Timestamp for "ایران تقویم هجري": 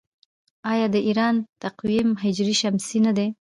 1.07-2.55